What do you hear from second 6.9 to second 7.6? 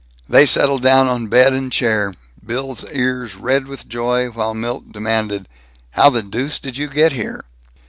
here?"